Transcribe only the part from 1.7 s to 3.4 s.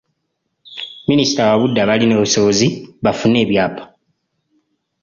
abalina obusobozi bafune